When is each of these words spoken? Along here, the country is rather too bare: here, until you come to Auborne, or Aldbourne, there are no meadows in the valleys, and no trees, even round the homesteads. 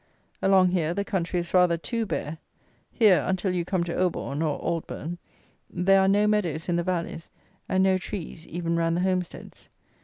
Along 0.41 0.69
here, 0.69 0.95
the 0.95 1.05
country 1.05 1.39
is 1.41 1.53
rather 1.53 1.77
too 1.77 2.07
bare: 2.07 2.39
here, 2.91 3.23
until 3.27 3.51
you 3.53 3.63
come 3.63 3.83
to 3.83 3.93
Auborne, 3.95 4.41
or 4.41 4.59
Aldbourne, 4.59 5.19
there 5.69 6.01
are 6.01 6.07
no 6.07 6.25
meadows 6.25 6.67
in 6.67 6.75
the 6.77 6.81
valleys, 6.81 7.29
and 7.69 7.83
no 7.83 7.99
trees, 7.99 8.47
even 8.47 8.75
round 8.77 8.97
the 8.97 9.01
homesteads. 9.01 9.69